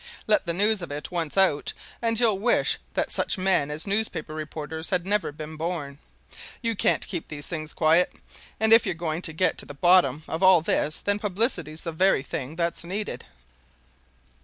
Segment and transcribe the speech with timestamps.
[0.25, 4.33] Let the news of it once out, and you'll wish that such men as newspaper
[4.33, 5.99] reporters had never been born.
[6.59, 8.11] You can't keep these things quiet;
[8.59, 11.91] and if we're going to get to the bottom of all this, then publicity's the
[11.91, 13.25] very thing that's needed."